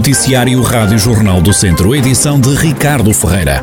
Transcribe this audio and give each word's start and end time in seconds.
Noticiário 0.00 0.62
Rádio 0.62 0.98
Jornal 0.98 1.42
do 1.42 1.52
Centro, 1.52 1.94
edição 1.94 2.40
de 2.40 2.54
Ricardo 2.54 3.12
Ferreira. 3.12 3.62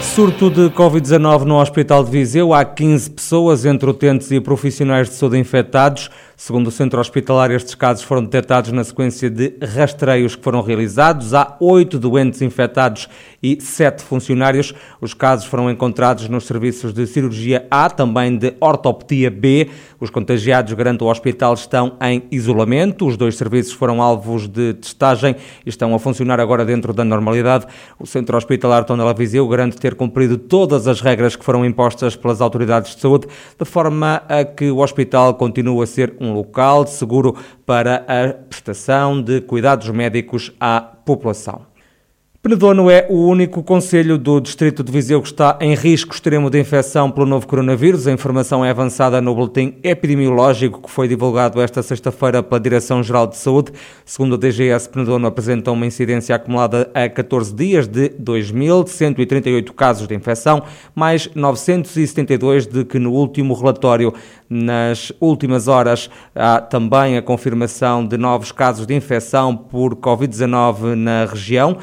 Surto 0.00 0.48
de 0.48 0.70
Covid-19 0.70 1.44
no 1.44 1.60
Hospital 1.60 2.02
de 2.02 2.10
Viseu. 2.10 2.54
Há 2.54 2.64
15 2.64 3.10
pessoas, 3.10 3.66
entre 3.66 3.90
utentes 3.90 4.30
e 4.30 4.40
profissionais 4.40 5.10
de 5.10 5.16
saúde 5.16 5.38
infectados. 5.38 6.08
Segundo 6.42 6.68
o 6.68 6.70
centro 6.70 6.98
hospitalar, 6.98 7.50
estes 7.50 7.74
casos 7.74 8.02
foram 8.02 8.24
detectados 8.24 8.72
na 8.72 8.82
sequência 8.82 9.28
de 9.28 9.58
rastreios 9.62 10.34
que 10.34 10.42
foram 10.42 10.62
realizados. 10.62 11.34
Há 11.34 11.54
oito 11.60 11.98
doentes 11.98 12.40
infectados 12.40 13.10
e 13.42 13.60
sete 13.60 14.02
funcionários. 14.02 14.72
Os 15.02 15.12
casos 15.12 15.44
foram 15.44 15.70
encontrados 15.70 16.30
nos 16.30 16.46
serviços 16.46 16.94
de 16.94 17.06
cirurgia 17.06 17.66
A, 17.70 17.90
também 17.90 18.38
de 18.38 18.54
ortopedia 18.58 19.30
B. 19.30 19.68
Os 20.00 20.08
contagiados, 20.08 20.72
garante 20.72 21.04
o 21.04 21.08
hospital, 21.08 21.52
estão 21.52 21.98
em 22.00 22.22
isolamento. 22.30 23.06
Os 23.06 23.18
dois 23.18 23.36
serviços 23.36 23.74
foram 23.74 24.00
alvos 24.00 24.48
de 24.48 24.72
testagem 24.72 25.36
e 25.66 25.68
estão 25.68 25.94
a 25.94 25.98
funcionar 25.98 26.40
agora 26.40 26.64
dentro 26.64 26.94
da 26.94 27.04
normalidade. 27.04 27.66
O 27.98 28.06
centro 28.06 28.34
hospitalar 28.38 28.84
Tondela 28.84 29.12
Viseu 29.12 29.46
garante 29.46 29.76
ter 29.76 29.94
cumprido 29.94 30.38
todas 30.38 30.88
as 30.88 31.02
regras 31.02 31.36
que 31.36 31.44
foram 31.44 31.66
impostas 31.66 32.16
pelas 32.16 32.40
autoridades 32.40 32.94
de 32.94 33.02
saúde, 33.02 33.26
de 33.58 33.64
forma 33.66 34.22
a 34.26 34.42
que 34.42 34.70
o 34.70 34.78
hospital 34.78 35.34
continue 35.34 35.82
a 35.82 35.86
ser 35.86 36.14
um 36.18 36.29
local 36.32 36.86
seguro 36.86 37.36
para 37.64 38.04
a 38.08 38.32
prestação 38.32 39.22
de 39.22 39.40
cuidados 39.40 39.88
médicos 39.90 40.52
à 40.60 40.80
população. 40.80 41.69
Penedono 42.42 42.88
é 42.88 43.06
o 43.10 43.26
único 43.26 43.62
conselho 43.62 44.16
do 44.16 44.40
Distrito 44.40 44.82
de 44.82 44.90
Viseu 44.90 45.20
que 45.20 45.28
está 45.28 45.58
em 45.60 45.74
risco 45.74 46.14
extremo 46.14 46.48
de 46.48 46.58
infecção 46.58 47.10
pelo 47.10 47.26
novo 47.26 47.46
coronavírus. 47.46 48.06
A 48.06 48.12
informação 48.12 48.64
é 48.64 48.70
avançada 48.70 49.20
no 49.20 49.34
boletim 49.34 49.74
epidemiológico 49.82 50.80
que 50.80 50.90
foi 50.90 51.06
divulgado 51.06 51.60
esta 51.60 51.82
sexta-feira 51.82 52.42
pela 52.42 52.58
Direção-Geral 52.58 53.26
de 53.26 53.36
Saúde. 53.36 53.72
Segundo 54.06 54.36
a 54.36 54.38
DGS, 54.38 54.88
Penedono 54.88 55.26
apresenta 55.26 55.70
uma 55.70 55.84
incidência 55.84 56.34
acumulada 56.34 56.90
a 56.94 57.10
14 57.10 57.54
dias 57.54 57.86
de 57.86 58.08
2.138 58.08 59.70
casos 59.74 60.08
de 60.08 60.14
infecção, 60.14 60.62
mais 60.94 61.28
972 61.34 62.66
de 62.66 62.86
que 62.86 62.98
no 62.98 63.12
último 63.12 63.52
relatório. 63.52 64.14
Nas 64.52 65.12
últimas 65.20 65.68
horas 65.68 66.10
há 66.34 66.60
também 66.60 67.16
a 67.16 67.22
confirmação 67.22 68.04
de 68.04 68.18
novos 68.18 68.50
casos 68.50 68.84
de 68.84 68.92
infecção 68.92 69.56
por 69.56 69.94
Covid-19 69.94 70.96
na 70.96 71.24
região. 71.24 71.76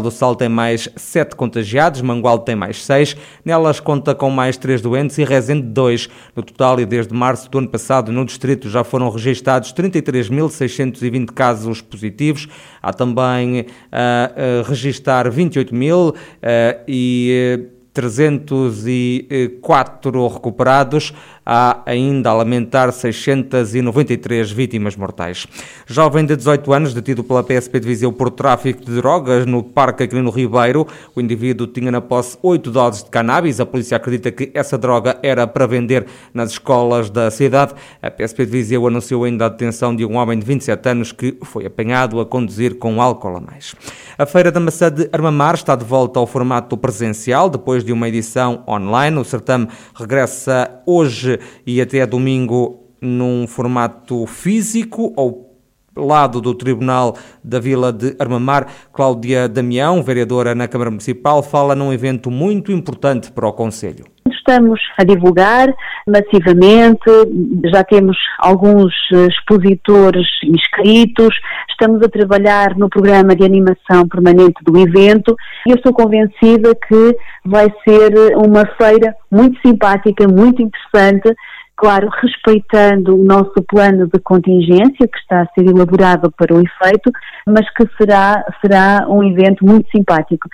Do 0.00 0.10
Sal 0.10 0.34
tem 0.34 0.48
mais 0.48 0.88
7 0.96 1.36
contagiados, 1.36 2.00
Mangualde 2.00 2.44
tem 2.44 2.56
mais 2.56 2.84
6, 2.84 3.16
Nelas 3.44 3.80
conta 3.80 4.14
com 4.14 4.30
mais 4.30 4.56
3 4.56 4.80
doentes 4.80 5.18
e 5.18 5.24
Rezende 5.24 5.62
2. 5.62 6.08
No 6.34 6.42
total, 6.42 6.80
e 6.80 6.86
desde 6.86 7.14
março 7.14 7.50
do 7.50 7.58
ano 7.58 7.68
passado, 7.68 8.12
no 8.12 8.24
distrito 8.24 8.68
já 8.68 8.84
foram 8.84 9.10
registados 9.10 9.72
33.620 9.72 11.26
casos 11.26 11.80
positivos. 11.80 12.48
Há 12.82 12.92
também 12.92 13.66
a 13.90 14.30
uh, 14.30 14.60
uh, 14.60 14.68
registar 14.68 15.30
28 15.30 15.74
mil 15.74 16.08
uh, 16.08 16.14
e 16.86 17.68
304 17.98 20.28
recuperados 20.28 21.12
há 21.50 21.80
ainda 21.86 22.28
a 22.28 22.34
lamentar 22.34 22.92
693 22.92 24.50
vítimas 24.52 24.94
mortais. 24.94 25.46
Jovem 25.86 26.26
de 26.26 26.36
18 26.36 26.70
anos, 26.74 26.92
detido 26.92 27.24
pela 27.24 27.42
PSP 27.42 27.80
de 27.80 27.88
Viseu 27.88 28.12
por 28.12 28.30
tráfico 28.30 28.84
de 28.84 28.94
drogas 28.96 29.46
no 29.46 29.62
Parque 29.62 30.02
Aquilino 30.02 30.30
Ribeiro. 30.30 30.86
O 31.16 31.20
indivíduo 31.22 31.66
tinha 31.66 31.90
na 31.90 32.02
posse 32.02 32.36
8 32.42 32.70
doses 32.70 33.02
de 33.02 33.08
cannabis. 33.08 33.60
A 33.60 33.64
polícia 33.64 33.96
acredita 33.96 34.30
que 34.30 34.50
essa 34.52 34.76
droga 34.76 35.18
era 35.22 35.46
para 35.46 35.66
vender 35.66 36.04
nas 36.34 36.50
escolas 36.50 37.08
da 37.08 37.30
cidade. 37.30 37.72
A 38.02 38.10
PSP 38.10 38.44
de 38.44 38.52
Viseu 38.52 38.86
anunciou 38.86 39.24
ainda 39.24 39.46
a 39.46 39.48
detenção 39.48 39.96
de 39.96 40.04
um 40.04 40.16
homem 40.16 40.38
de 40.38 40.44
27 40.44 40.86
anos 40.90 41.12
que 41.12 41.38
foi 41.44 41.64
apanhado 41.64 42.20
a 42.20 42.26
conduzir 42.26 42.74
com 42.74 43.00
álcool 43.00 43.38
a 43.38 43.40
mais. 43.40 43.74
A 44.18 44.26
Feira 44.26 44.52
da 44.52 44.60
Maçã 44.60 44.90
de 44.90 45.08
Armamar 45.14 45.54
está 45.54 45.74
de 45.74 45.84
volta 45.84 46.20
ao 46.20 46.26
formato 46.26 46.76
presencial 46.76 47.48
depois 47.48 47.82
de 47.82 47.90
uma 47.90 48.06
edição 48.06 48.62
online. 48.68 49.16
O 49.16 49.24
certame 49.24 49.68
regressa 49.94 50.82
hoje 50.84 51.37
e 51.66 51.80
até 51.80 52.06
domingo 52.06 52.84
num 53.00 53.46
formato 53.46 54.26
físico 54.26 55.12
ou 55.16 55.48
lado 55.96 56.40
do 56.40 56.54
Tribunal 56.54 57.16
da 57.42 57.58
Vila 57.58 57.92
de 57.92 58.14
Armamar. 58.18 58.68
Cláudia 58.92 59.48
Damião, 59.48 60.02
vereadora 60.02 60.54
na 60.54 60.68
Câmara 60.68 60.90
Municipal, 60.90 61.42
fala 61.42 61.74
num 61.74 61.92
evento 61.92 62.30
muito 62.30 62.70
importante 62.72 63.32
para 63.32 63.48
o 63.48 63.52
Conselho. 63.52 64.04
Estamos 64.48 64.80
a 64.96 65.04
divulgar 65.04 65.68
massivamente, 66.06 67.04
já 67.70 67.84
temos 67.84 68.16
alguns 68.38 68.94
expositores 69.12 70.26
inscritos, 70.42 71.38
estamos 71.68 72.00
a 72.02 72.08
trabalhar 72.08 72.74
no 72.78 72.88
programa 72.88 73.36
de 73.36 73.44
animação 73.44 74.08
permanente 74.08 74.64
do 74.64 74.78
evento 74.78 75.36
e 75.66 75.70
eu 75.70 75.76
estou 75.76 75.92
convencida 75.92 76.74
que 76.74 77.14
vai 77.44 77.66
ser 77.86 78.34
uma 78.38 78.64
feira 78.80 79.14
muito 79.30 79.60
simpática, 79.60 80.26
muito 80.26 80.62
interessante, 80.62 81.36
claro, 81.76 82.08
respeitando 82.22 83.16
o 83.16 83.22
nosso 83.22 83.62
plano 83.68 84.06
de 84.06 84.18
contingência 84.18 85.06
que 85.06 85.18
está 85.18 85.42
a 85.42 85.46
ser 85.52 85.68
elaborado 85.68 86.32
para 86.32 86.54
o 86.54 86.62
efeito, 86.62 87.12
mas 87.46 87.68
que 87.74 87.86
será, 87.98 88.42
será 88.62 89.06
um 89.10 89.22
evento 89.22 89.62
muito 89.62 89.90
simpático. 89.90 90.48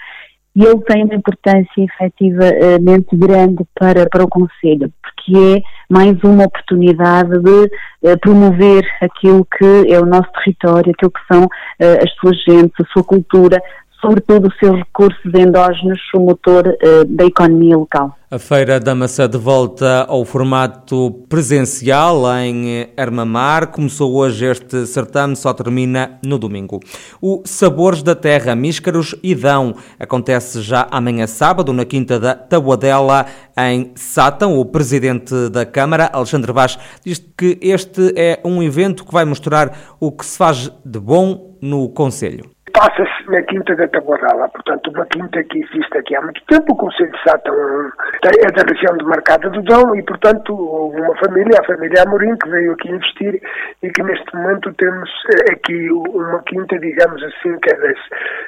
E 0.56 0.64
ele 0.64 0.80
tem 0.82 1.04
uma 1.04 1.14
importância 1.14 1.66
efetivamente 1.78 3.16
grande 3.16 3.64
para, 3.74 4.08
para 4.08 4.22
o 4.22 4.28
Conselho, 4.28 4.92
porque 5.02 5.36
é 5.36 5.62
mais 5.92 6.16
uma 6.22 6.44
oportunidade 6.44 7.40
de 7.40 7.70
uh, 8.08 8.18
promover 8.20 8.84
aquilo 9.00 9.44
que 9.46 9.92
é 9.92 9.98
o 9.98 10.06
nosso 10.06 10.30
território, 10.44 10.92
aquilo 10.92 11.10
que 11.10 11.34
são 11.34 11.44
uh, 11.44 12.04
as 12.04 12.10
suas 12.20 12.36
gentes, 12.44 12.74
a 12.80 12.92
sua 12.92 13.02
cultura, 13.02 13.60
sobretudo 14.04 14.48
os 14.48 14.58
seus 14.58 14.76
recursos 14.76 15.34
endógenos, 15.34 15.98
o 16.14 16.20
motor 16.20 16.66
uh, 16.66 17.04
da 17.06 17.24
economia 17.24 17.74
local. 17.74 18.14
A 18.30 18.38
Feira 18.38 18.78
da 18.78 18.94
Maçã 18.94 19.28
de 19.28 19.38
volta 19.38 20.04
ao 20.08 20.24
formato 20.24 21.24
presencial 21.28 22.22
em 22.38 22.88
Armamar. 22.96 23.68
Começou 23.68 24.14
hoje 24.14 24.44
este 24.44 24.86
certame, 24.86 25.36
só 25.36 25.54
termina 25.54 26.18
no 26.22 26.38
domingo. 26.38 26.80
O 27.22 27.42
Sabores 27.46 28.02
da 28.02 28.14
Terra, 28.14 28.54
Míscaros 28.54 29.14
e 29.22 29.34
Dão, 29.34 29.74
acontece 29.98 30.60
já 30.60 30.86
amanhã 30.90 31.26
sábado, 31.26 31.72
na 31.72 31.84
Quinta 31.84 32.18
da 32.20 32.34
Tabuadela, 32.34 33.24
em 33.56 33.92
Sátão. 33.94 34.58
O 34.58 34.66
presidente 34.66 35.48
da 35.48 35.64
Câmara, 35.64 36.10
Alexandre 36.12 36.52
Vaz, 36.52 36.78
diz 37.04 37.24
que 37.38 37.58
este 37.62 38.12
é 38.16 38.40
um 38.44 38.62
evento 38.62 39.04
que 39.04 39.12
vai 39.12 39.24
mostrar 39.24 39.96
o 39.98 40.12
que 40.12 40.26
se 40.26 40.36
faz 40.36 40.70
de 40.84 40.98
bom 40.98 41.56
no 41.62 41.88
Conselho 41.88 42.53
passa-se 42.74 43.30
na 43.30 43.40
Quinta 43.42 43.74
da 43.76 43.86
Taborrala, 43.86 44.48
portanto, 44.48 44.90
uma 44.90 45.06
quinta 45.06 45.42
que 45.44 45.60
existe 45.60 45.96
aqui 45.96 46.16
há 46.16 46.20
muito 46.20 46.42
tempo. 46.46 46.72
O 46.72 46.76
Conselho 46.76 47.12
de 47.12 47.22
Sátão 47.22 47.54
é 47.54 48.50
da 48.50 48.62
região 48.68 48.96
de 48.98 49.04
Marcada 49.04 49.48
do 49.48 49.62
Dão 49.62 49.94
e, 49.94 50.02
portanto, 50.02 50.52
uma 50.52 51.14
família, 51.16 51.60
a 51.60 51.64
família 51.64 52.02
Amorim, 52.02 52.36
que 52.36 52.50
veio 52.50 52.72
aqui 52.72 52.90
investir 52.90 53.40
e 53.80 53.90
que 53.90 54.02
neste 54.02 54.34
momento 54.34 54.74
temos 54.74 55.08
eh, 55.32 55.52
aqui 55.52 55.88
uma 55.92 56.42
quinta, 56.42 56.76
digamos 56.80 57.22
assim, 57.22 57.56
que 57.60 57.72
é 57.72 57.76
das 57.76 57.98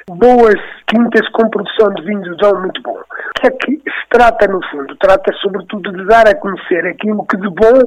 boas 0.09 0.59
quintas 0.87 1.27
com 1.29 1.49
produção 1.49 1.93
de 1.93 2.03
vinho 2.03 2.21
do 2.21 2.35
Dão 2.35 2.61
muito 2.61 2.81
bom. 2.81 2.99
O 2.99 3.39
que 3.39 3.47
é 3.47 3.51
que 3.51 3.77
se 3.77 4.09
trata, 4.09 4.45
no 4.47 4.61
fundo? 4.69 4.93
Trata, 4.97 5.31
sobretudo, 5.41 5.93
de 5.93 6.05
dar 6.05 6.27
a 6.27 6.35
conhecer 6.35 6.85
aquilo 6.85 7.25
que 7.27 7.37
de 7.37 7.49
bom 7.49 7.79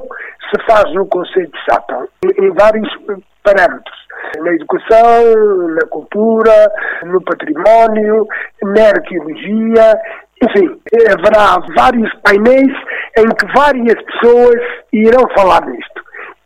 se 0.49 0.63
faz 0.65 0.91
no 0.95 1.05
Conselho 1.05 1.51
de 1.51 1.65
Sátão, 1.65 2.07
em 2.23 2.51
vários 2.51 2.89
parâmetros 3.43 4.01
na 4.39 4.53
educação, 4.53 5.67
na 5.75 5.87
cultura, 5.89 6.71
no 7.03 7.21
património, 7.21 8.27
na 8.63 8.87
arqueologia, 8.89 9.99
enfim, 10.43 10.79
haverá 11.11 11.57
vários 11.75 12.11
painéis 12.21 12.73
em 13.17 13.27
que 13.27 13.45
várias 13.53 14.01
pessoas 14.03 14.59
irão 14.91 15.27
falar 15.35 15.65
nisto. 15.67 15.90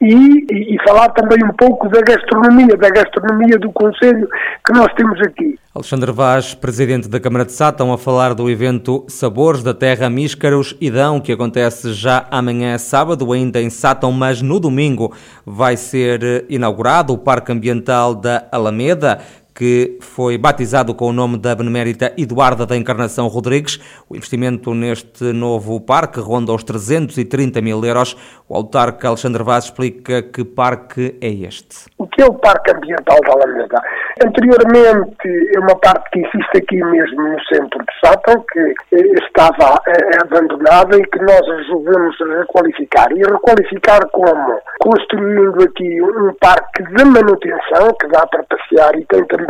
E, 0.08 0.76
e, 0.76 0.78
falar 0.88 1.10
também 1.10 1.44
um 1.44 1.54
pouco 1.58 1.90
da 1.90 2.00
gastronomia, 2.00 2.78
da 2.78 2.90
gastronomia 2.90 3.58
do 3.58 3.72
Conselho 3.72 4.28
que 4.64 4.72
nós 4.72 4.94
temos 4.94 5.20
aqui. 5.22 5.58
Alexandre 5.74 6.12
Vaz, 6.12 6.54
presidente 6.54 7.10
da 7.10 7.20
Câmara 7.20 7.44
de 7.44 7.52
Sá, 7.52 7.70
estão 7.70 7.92
a 7.92 7.98
falar 7.98 8.36
do 8.36 8.48
evento 8.48 9.04
Sabores 9.08 9.64
da 9.64 9.74
Terra 9.74 10.08
Míscaros 10.08 10.76
e 10.80 10.92
Dão, 10.92 11.20
que 11.20 11.32
acontece 11.32 11.92
já 11.92 12.28
amanhã 12.30 12.78
sábado, 12.78 13.34
ainda 13.34 13.60
em 13.60 13.72
Sátão, 13.72 14.12
mas 14.12 14.44
no 14.44 14.60
domingo 14.60 15.12
vai 15.44 15.76
ser 15.76 16.46
inaugurado 16.50 17.12
o 17.12 17.18
Parque 17.18 17.52
Ambiental 17.52 18.14
da 18.14 18.48
Alameda, 18.52 19.20
que 19.56 19.98
foi 20.02 20.38
batizado 20.38 20.94
com 20.94 21.06
o 21.06 21.14
nome 21.14 21.38
da 21.38 21.56
benemérita 21.56 22.12
Eduarda 22.18 22.66
da 22.66 22.76
Encarnação 22.76 23.28
Rodrigues. 23.28 23.80
O 24.10 24.16
investimento 24.16 24.74
neste 24.74 25.32
novo 25.32 25.80
parque 25.80 26.20
ronda 26.20 26.52
os 26.52 26.64
330 26.64 27.62
mil 27.62 27.84
euros. 27.86 28.18
O 28.50 28.56
autarca 28.56 29.08
Alexandre 29.08 29.44
Vaz 29.44 29.66
explica 29.66 30.22
que 30.22 30.44
parque 30.44 31.18
é 31.22 31.30
este. 31.30 31.86
O 31.98 32.06
que 32.06 32.22
é 32.22 32.26
o 32.26 32.34
Parque 32.34 32.76
Ambiental 32.76 33.18
da 33.26 33.32
Alameda? 33.32 33.82
Anteriormente 34.26 35.56
é 35.56 35.60
uma 35.60 35.76
parte 35.78 36.10
que 36.12 36.20
existe 36.20 36.58
aqui 36.58 36.84
mesmo 36.84 37.22
no 37.22 37.44
centro 37.46 37.80
de 37.80 38.00
Sátão, 38.04 38.44
que 38.52 38.76
estava 39.24 39.82
eh, 39.88 40.22
abandonada 40.22 40.98
e 40.98 41.04
que 41.04 41.20
nós 41.20 41.42
resolvemos 41.58 42.16
requalificar. 42.40 43.12
E 43.12 43.20
requalificar 43.20 44.06
como? 44.12 44.60
Construindo 44.80 45.64
aqui 45.64 46.02
um 46.02 46.34
parque 46.40 46.84
de 46.84 47.06
manutenção 47.06 47.94
que 48.00 48.08
dá 48.10 48.28
para 48.28 48.44
passear 48.44 48.96
e 48.96 49.06
tem 49.06 49.26
também 49.26 49.45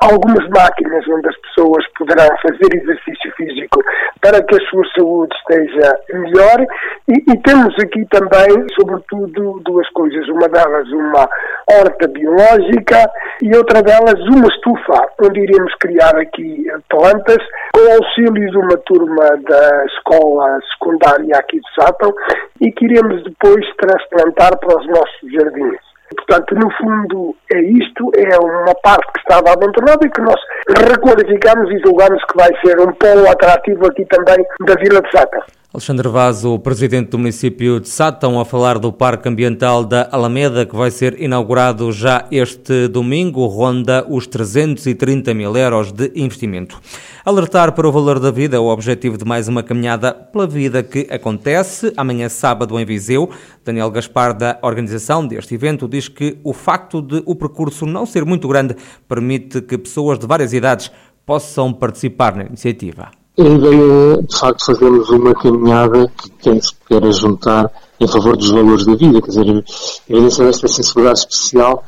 algumas 0.00 0.48
máquinas 0.48 1.06
onde 1.08 1.28
as 1.28 1.36
pessoas 1.38 1.84
poderão 1.96 2.28
fazer 2.42 2.74
exercício 2.74 3.32
físico 3.36 3.82
para 4.20 4.42
que 4.42 4.56
a 4.56 4.68
sua 4.68 4.84
saúde 4.96 5.34
esteja 5.36 5.98
melhor. 6.12 6.66
E, 7.08 7.32
e 7.32 7.38
temos 7.42 7.74
aqui 7.80 8.04
também, 8.10 8.66
sobretudo, 8.78 9.60
duas 9.64 9.88
coisas. 9.90 10.28
Uma 10.28 10.48
delas, 10.48 10.88
uma 10.88 11.28
horta 11.70 12.08
biológica 12.08 13.10
e 13.42 13.56
outra 13.56 13.82
delas, 13.82 14.20
uma 14.28 14.48
estufa, 14.48 15.08
onde 15.22 15.40
iremos 15.40 15.72
criar 15.80 16.16
aqui 16.16 16.66
plantas 16.88 17.38
com 17.72 17.80
auxílio 17.92 18.50
de 18.50 18.58
uma 18.58 18.76
turma 18.78 19.24
da 19.48 19.86
escola 19.86 20.58
secundária 20.72 21.36
aqui 21.36 21.60
de 21.60 21.74
Sátão 21.74 22.12
e 22.60 22.72
que 22.72 22.84
iremos 22.84 23.22
depois 23.24 23.64
transplantar 23.76 24.58
para 24.58 24.78
os 24.78 24.86
nossos 24.86 25.32
jardins. 25.32 25.87
Portanto, 26.16 26.54
no 26.54 26.70
fundo, 26.72 27.36
é 27.52 27.60
isto, 27.60 28.10
é 28.16 28.38
uma 28.38 28.74
parte 28.82 29.12
que 29.12 29.20
estava 29.20 29.52
abandonada 29.52 30.06
e 30.06 30.10
que 30.10 30.20
nós 30.22 30.40
requalificamos 30.88 31.70
e 31.70 31.78
julgamos 31.84 32.22
que 32.24 32.36
vai 32.36 32.50
ser 32.64 32.80
um 32.80 32.92
polo 32.92 33.28
atrativo 33.30 33.86
aqui 33.86 34.04
também 34.06 34.44
da 34.66 34.74
Vila 34.74 35.02
de 35.02 35.10
Sátão. 35.10 35.42
Alexandre 35.70 36.08
Vaz, 36.08 36.46
o 36.46 36.58
presidente 36.58 37.10
do 37.10 37.18
município 37.18 37.78
de 37.78 37.90
Sátão, 37.90 38.40
a 38.40 38.44
falar 38.46 38.78
do 38.78 38.90
Parque 38.90 39.28
Ambiental 39.28 39.84
da 39.84 40.08
Alameda, 40.10 40.64
que 40.64 40.74
vai 40.74 40.90
ser 40.90 41.20
inaugurado 41.20 41.92
já 41.92 42.26
este 42.32 42.88
domingo, 42.88 43.44
ronda 43.44 44.02
os 44.08 44.26
330 44.26 45.34
mil 45.34 45.54
euros 45.54 45.92
de 45.92 46.10
investimento. 46.14 46.80
Alertar 47.22 47.72
para 47.72 47.86
o 47.86 47.92
valor 47.92 48.18
da 48.18 48.30
vida 48.30 48.56
é 48.56 48.58
o 48.58 48.68
objetivo 48.68 49.18
de 49.18 49.26
mais 49.26 49.46
uma 49.46 49.62
caminhada 49.62 50.14
pela 50.14 50.46
vida 50.46 50.82
que 50.82 51.06
acontece 51.10 51.92
amanhã 51.98 52.30
sábado 52.30 52.80
em 52.80 52.86
Viseu. 52.86 53.28
Daniel 53.62 53.90
Gaspar, 53.90 54.32
da 54.32 54.58
organização 54.62 55.26
deste 55.26 55.54
evento, 55.54 55.86
diz 55.86 56.08
que 56.08 56.38
o 56.42 56.54
facto 56.54 57.02
de 57.02 57.22
o 57.26 57.34
percurso 57.34 57.84
não 57.84 58.06
ser 58.06 58.24
muito 58.24 58.48
grande 58.48 58.74
permite 59.06 59.60
que 59.60 59.76
pessoas 59.76 60.18
de 60.18 60.26
várias 60.26 60.54
idades 60.54 60.90
possam 61.26 61.74
participar 61.74 62.34
na 62.34 62.44
iniciativa. 62.44 63.17
A 63.38 63.42
ideia 63.42 64.20
de 64.20 64.36
facto, 64.36 64.66
fazermos 64.66 65.08
uma 65.10 65.32
caminhada 65.32 66.10
que 66.16 66.28
quem 66.40 66.60
se 66.60 66.72
queira 66.88 67.12
juntar 67.12 67.70
em 68.00 68.08
favor 68.08 68.36
dos 68.36 68.50
valores 68.50 68.84
da 68.84 68.96
vida, 68.96 69.22
quer 69.22 69.28
dizer, 69.28 69.64
evidenciar 70.08 70.48
esta 70.48 70.66
sensibilidade 70.66 71.20
especial 71.20 71.84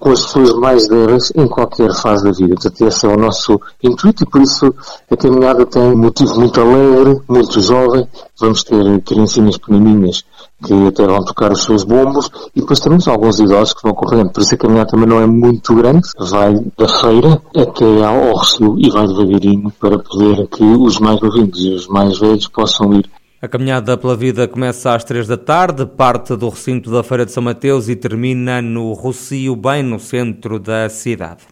com 0.00 0.10
as 0.10 0.22
pessoas 0.22 0.52
mais 0.54 0.88
velhas 0.88 1.32
em 1.36 1.46
qualquer 1.46 1.94
fase 1.94 2.24
da 2.24 2.32
vida. 2.32 2.54
Portanto, 2.54 2.84
esse 2.84 3.06
é 3.06 3.08
o 3.08 3.16
nosso 3.16 3.60
intuito 3.80 4.24
e 4.24 4.26
por 4.26 4.42
isso 4.42 4.74
a 5.08 5.16
caminhada 5.16 5.64
tem 5.66 5.82
um 5.82 5.96
motivo 5.96 6.34
muito 6.34 6.60
alegre, 6.60 7.20
muito 7.28 7.60
jovem. 7.60 8.08
Vamos 8.40 8.64
ter 8.64 9.00
criancinhas 9.02 9.56
pequenininhas 9.56 10.24
que 10.64 10.74
até 10.88 11.06
vão 11.06 11.24
tocar 11.24 11.52
os 11.52 11.62
seus 11.62 11.84
bombos 11.84 12.30
e 12.54 12.60
depois 12.60 12.80
temos 12.80 13.06
alguns 13.06 13.38
idosos 13.38 13.74
que 13.74 13.82
vão 13.82 13.94
correndo. 13.94 14.30
Por 14.30 14.42
isso 14.42 14.54
a 14.54 14.58
caminhada 14.58 14.90
também 14.90 15.08
não 15.08 15.20
é 15.20 15.26
muito 15.26 15.74
grande. 15.74 16.08
Vai 16.18 16.54
da 16.76 16.88
feira 16.88 17.40
até 17.56 18.04
ao 18.04 18.36
Recio 18.36 18.76
e 18.78 18.90
vai 18.90 19.06
devagarinho 19.06 19.72
para 19.78 19.98
poder 19.98 20.46
que 20.48 20.64
os 20.64 20.98
mais 20.98 21.20
novinhos 21.20 21.58
e 21.60 21.70
os 21.70 21.86
mais 21.88 22.18
velhos 22.18 22.48
possam 22.48 22.92
ir 22.94 23.08
a 23.40 23.46
caminhada 23.46 23.96
pela 23.96 24.16
vida 24.16 24.48
começa 24.48 24.92
às 24.92 25.04
três 25.04 25.28
da 25.28 25.36
tarde, 25.36 25.86
parte 25.86 26.34
do 26.34 26.48
recinto 26.48 26.90
da 26.90 27.04
Feira 27.04 27.24
de 27.24 27.30
São 27.30 27.40
Mateus 27.40 27.88
e 27.88 27.94
termina 27.94 28.60
no 28.60 28.92
Rocio, 28.94 29.54
bem 29.54 29.80
no 29.80 30.00
centro 30.00 30.58
da 30.58 30.88
cidade. 30.88 31.42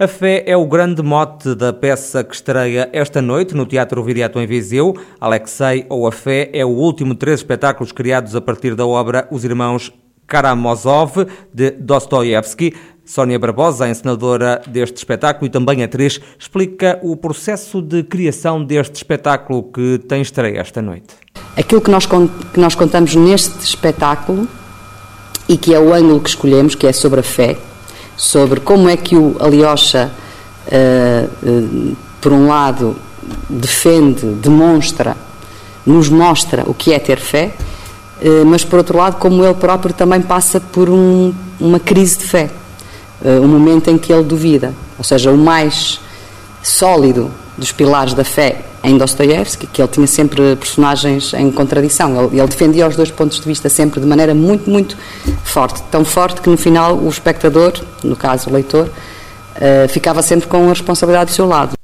A 0.00 0.06
fé 0.06 0.44
é 0.46 0.56
o 0.56 0.64
grande 0.64 1.02
mote 1.02 1.56
da 1.56 1.72
peça 1.72 2.22
que 2.22 2.32
estreia 2.32 2.88
esta 2.92 3.20
noite 3.20 3.52
no 3.52 3.66
Teatro 3.66 4.00
Viriato 4.04 4.38
em 4.38 4.46
Viseu. 4.46 4.94
Alexei 5.20 5.86
ou 5.88 6.06
A 6.06 6.12
Fé 6.12 6.48
é 6.52 6.64
o 6.64 6.68
último 6.68 7.14
de 7.14 7.18
três 7.18 7.40
espetáculos 7.40 7.90
criados 7.90 8.36
a 8.36 8.40
partir 8.40 8.76
da 8.76 8.86
obra 8.86 9.26
Os 9.28 9.44
Irmãos 9.44 9.92
Karamazov, 10.24 11.26
de 11.52 11.72
Dostoevsky. 11.72 12.76
Sónia 13.04 13.40
Barbosa, 13.40 13.86
a 13.86 13.90
encenadora 13.90 14.62
deste 14.68 14.98
espetáculo 14.98 15.48
e 15.48 15.50
também 15.50 15.82
atriz, 15.82 16.20
explica 16.38 17.00
o 17.02 17.16
processo 17.16 17.82
de 17.82 18.04
criação 18.04 18.64
deste 18.64 18.94
espetáculo 18.94 19.64
que 19.64 19.98
tem 20.06 20.22
estreia 20.22 20.60
esta 20.60 20.80
noite. 20.80 21.16
Aquilo 21.56 21.80
que 21.80 21.90
nós, 21.90 22.06
que 22.06 22.60
nós 22.60 22.76
contamos 22.76 23.16
neste 23.16 23.64
espetáculo 23.64 24.46
e 25.48 25.56
que 25.56 25.74
é 25.74 25.80
o 25.80 25.92
ângulo 25.92 26.20
que 26.20 26.28
escolhemos, 26.28 26.76
que 26.76 26.86
é 26.86 26.92
sobre 26.92 27.18
a 27.18 27.24
fé, 27.24 27.56
sobre 28.18 28.58
como 28.58 28.88
é 28.88 28.96
que 28.96 29.16
o 29.16 29.36
Alyosha, 29.38 30.10
uh, 30.66 31.48
uh, 31.48 31.96
por 32.20 32.32
um 32.32 32.48
lado, 32.48 32.96
defende, 33.48 34.26
demonstra, 34.26 35.16
nos 35.86 36.08
mostra 36.08 36.64
o 36.66 36.74
que 36.74 36.92
é 36.92 36.98
ter 36.98 37.20
fé, 37.20 37.54
uh, 38.20 38.44
mas 38.44 38.64
por 38.64 38.78
outro 38.78 38.98
lado, 38.98 39.18
como 39.18 39.44
ele 39.44 39.54
próprio 39.54 39.94
também 39.94 40.20
passa 40.20 40.60
por 40.60 40.90
um, 40.90 41.32
uma 41.60 41.78
crise 41.78 42.18
de 42.18 42.24
fé, 42.24 42.50
um 43.42 43.48
momento 43.48 43.90
em 43.90 43.98
que 43.98 44.12
ele 44.12 44.22
duvida, 44.22 44.72
ou 44.96 45.02
seja, 45.02 45.32
o 45.32 45.36
mais 45.36 46.00
sólido 46.62 47.32
dos 47.56 47.72
pilares 47.72 48.14
da 48.14 48.22
fé 48.22 48.64
em 48.88 48.96
Dostoiévski, 48.96 49.66
que 49.66 49.82
ele 49.82 49.88
tinha 49.88 50.06
sempre 50.06 50.56
personagens 50.56 51.34
em 51.34 51.50
contradição. 51.50 52.24
Ele, 52.24 52.40
ele, 52.40 52.48
defendia 52.48 52.88
os 52.88 52.96
dois 52.96 53.10
pontos 53.10 53.38
de 53.38 53.46
vista 53.46 53.68
sempre 53.68 54.00
de 54.00 54.06
maneira 54.06 54.34
muito, 54.34 54.70
muito 54.70 54.96
forte. 55.44 55.82
Tão 55.90 56.04
forte 56.04 56.40
que 56.40 56.48
no 56.48 56.56
final 56.56 56.96
o 56.96 57.08
espectador, 57.08 57.74
no 58.02 58.16
caso 58.16 58.48
o 58.48 58.52
leitor, 58.52 58.86
uh, 58.86 59.88
ficava 59.88 60.22
sempre 60.22 60.48
com 60.48 60.64
a 60.64 60.68
responsabilidade 60.70 61.30
do 61.30 61.34
seu 61.34 61.46
lado. 61.46 61.77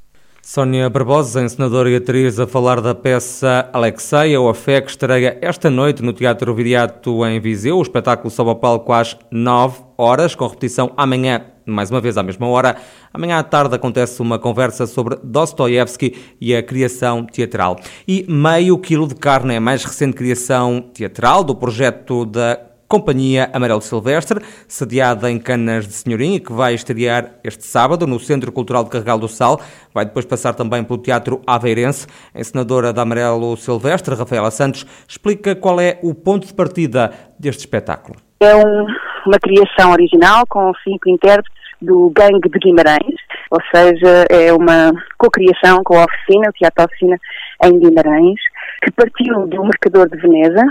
Sónia 0.55 0.89
Barbosa, 0.89 1.43
encenadora 1.43 1.89
e 1.89 1.97
atriz, 1.97 2.39
a 2.39 2.47
falar 2.47 2.79
da 2.79 2.95
peça 2.95 3.69
Alexeia, 3.73 4.39
ou 4.39 4.47
a 4.47 4.53
fé, 4.53 4.79
que 4.79 4.89
estreia 4.89 5.37
esta 5.41 5.69
noite 5.69 6.01
no 6.01 6.13
Teatro 6.13 6.55
Viriato 6.55 7.25
em 7.25 7.41
Viseu. 7.41 7.77
O 7.77 7.81
espetáculo 7.81 8.29
sobe 8.29 8.51
ao 8.51 8.55
palco 8.55 8.93
às 8.93 9.17
9 9.29 9.83
horas, 9.97 10.33
com 10.33 10.47
repetição 10.47 10.93
amanhã, 10.95 11.41
mais 11.65 11.91
uma 11.91 11.99
vez 11.99 12.17
à 12.17 12.23
mesma 12.23 12.47
hora. 12.47 12.77
Amanhã 13.13 13.37
à 13.37 13.43
tarde 13.43 13.75
acontece 13.75 14.21
uma 14.21 14.39
conversa 14.39 14.87
sobre 14.87 15.17
Dostoevsky 15.21 16.15
e 16.39 16.55
a 16.55 16.63
criação 16.63 17.25
teatral. 17.25 17.75
E 18.07 18.25
Meio 18.29 18.77
Quilo 18.77 19.09
de 19.09 19.15
Carne 19.15 19.55
é 19.55 19.57
a 19.57 19.61
mais 19.61 19.83
recente 19.83 20.15
criação 20.15 20.89
teatral 20.93 21.43
do 21.43 21.53
projeto 21.53 22.25
da 22.25 22.57
Companhia 22.87 23.49
Amarelo 23.51 23.81
Silvestre, 23.81 24.39
sediada 24.67 25.29
em 25.31 25.39
Canas 25.39 25.87
de 25.87 25.93
Senhorim, 25.93 26.39
que 26.39 26.53
vai 26.53 26.73
estrear 26.73 27.31
este 27.43 27.65
sábado 27.65 28.05
no 28.05 28.19
Centro 28.19 28.51
Cultural 28.51 28.83
de 28.83 28.91
Carregal 28.91 29.17
do 29.17 29.27
Sal. 29.27 29.59
Vai 29.93 30.05
depois 30.05 30.25
passar 30.25 30.53
também 30.53 30.83
pelo 30.83 30.99
Teatro 30.99 31.41
Aveirense. 31.47 32.07
A 32.33 32.39
encenadora 32.39 32.93
da 32.93 33.01
Amarelo 33.01 33.57
Silvestre, 33.57 34.15
Rafaela 34.15 34.51
Santos, 34.51 34.85
explica 35.07 35.55
qual 35.55 35.79
é 35.79 35.97
o 36.03 36.13
ponto 36.13 36.45
de 36.45 36.53
partida 36.53 37.11
deste 37.39 37.61
espetáculo. 37.61 38.17
É 38.39 38.55
um, 38.55 38.85
uma 39.25 39.39
criação 39.41 39.91
original 39.91 40.43
com 40.47 40.71
cinco 40.83 41.09
intérpretes 41.09 41.65
do 41.81 42.11
Gangue 42.15 42.49
de 42.49 42.59
Guimarães, 42.59 43.15
ou 43.51 43.59
seja, 43.73 44.25
é 44.29 44.53
uma 44.53 44.91
cocriação 45.17 45.83
com 45.83 45.97
a 45.97 46.05
oficina, 46.05 46.49
o 46.49 46.53
Teatro 46.53 46.85
Oficina 46.85 47.17
em 47.63 47.79
Guimarães, 47.79 48.39
que 48.83 48.91
partiu 48.91 49.47
do 49.47 49.63
Mercador 49.63 50.09
de 50.09 50.17
Veneza, 50.17 50.63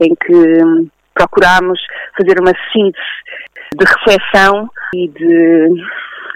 em 0.00 0.14
que 0.14 0.90
procurámos 1.16 1.80
fazer 2.16 2.38
uma 2.38 2.52
síntese 2.72 3.04
de 3.74 3.84
reflexão 3.84 4.68
e 4.94 5.08
de 5.08 5.68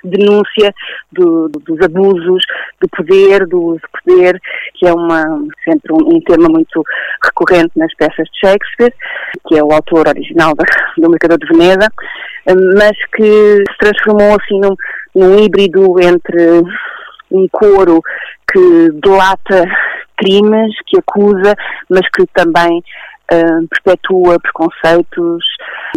denúncia 0.03 0.75
do, 1.13 1.49
dos 1.49 1.81
abusos 1.83 2.43
do 2.81 2.89
poder, 2.89 3.47
do 3.47 3.63
uso 3.63 3.81
de 3.81 4.03
poder, 4.03 4.41
que 4.75 4.87
é 4.87 4.93
uma, 4.93 5.23
sempre 5.65 5.93
um, 5.93 6.17
um, 6.17 6.21
tema 6.23 6.49
muito 6.49 6.83
recorrente 7.23 7.73
nas 7.77 7.95
peças 7.95 8.27
de 8.33 8.41
Shakespeare, 8.41 8.95
que 9.47 9.59
é 9.59 9.63
o 9.63 9.73
autor 9.73 10.09
original 10.09 10.55
da, 10.55 10.65
do 10.97 11.11
Mercador 11.11 11.39
de 11.39 11.47
Veneza, 11.47 11.89
mas 12.77 12.97
que 13.15 13.23
se 13.23 13.79
transformou 13.79 14.37
assim 14.41 14.59
num, 14.61 14.75
num 15.15 15.39
híbrido 15.39 16.01
entre 16.01 16.63
um 17.31 17.47
coro 17.53 18.01
que 18.51 18.91
delata 19.03 19.65
crimes, 20.17 20.75
que 20.87 20.99
acusa, 20.99 21.55
mas 21.89 22.03
que 22.11 22.27
também 22.35 22.83
perpetua 23.69 24.39
preconceitos 24.41 25.45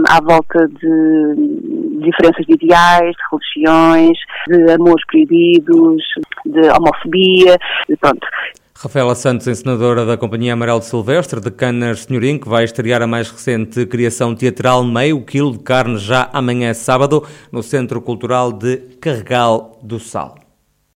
à 0.08 0.22
volta 0.22 0.68
de 0.68 2.00
diferenças 2.02 2.46
de 2.46 2.54
ideais, 2.54 3.16
de 3.16 3.24
religiões, 3.32 4.18
de 4.48 4.72
amores 4.72 5.06
proibidos, 5.08 6.04
de 6.46 6.62
homofobia, 6.70 7.58
pronto. 8.00 8.28
Rafaela 8.75 9.16
Santos, 9.16 9.48
encenadora 9.48 10.06
da 10.06 10.18
Companhia 10.18 10.54
Amarelo 10.54 10.80
de 10.80 10.88
Silvestre, 10.88 11.40
de 11.40 11.52
Canas 11.52 12.04
Senhorim, 12.04 12.38
que 12.38 12.50
vai 12.50 12.66
estrear 12.66 13.02
a 13.02 13.08
mais 13.08 13.32
recente 13.32 13.86
criação 13.86 14.36
teatral 14.36 14.84
Meio 14.84 15.24
Quilo 15.24 15.54
de 15.54 15.60
Carne 15.60 15.98
já 15.98 16.30
amanhã 16.34 16.74
sábado, 16.74 17.24
no 17.52 17.63
Centro 17.63 18.02
Cultural 18.02 18.52
de 18.52 18.78
Carregal 19.00 19.80
do 19.82 20.00
Sal. 20.00 20.43